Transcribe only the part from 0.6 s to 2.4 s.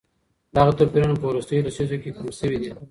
توپيرونه په وروستيو لسيزو کي کم